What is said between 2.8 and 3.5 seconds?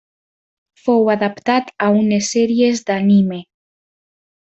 d'anime.